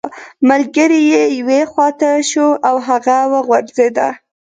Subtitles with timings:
[0.49, 4.09] ملګری یې یوې خوا ته شو او هغه وغورځیده